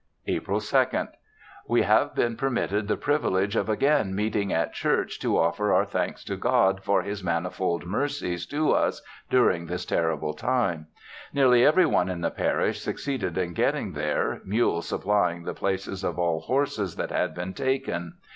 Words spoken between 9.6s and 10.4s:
this terrible